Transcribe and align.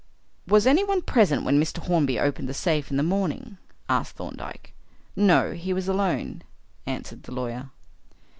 "Was 0.47 0.65
anyone 0.65 1.03
present 1.03 1.43
when 1.43 1.59
Mr. 1.61 1.77
Hornby 1.77 2.19
opened 2.19 2.49
the 2.49 2.55
safe 2.55 2.89
in 2.89 2.97
the 2.97 3.03
morning?" 3.03 3.59
asked 3.87 4.15
Thorndyke. 4.15 4.73
"No, 5.15 5.51
he 5.51 5.73
was 5.73 5.87
alone," 5.87 6.41
answered 6.87 7.21
the 7.21 7.31
lawyer. 7.31 7.69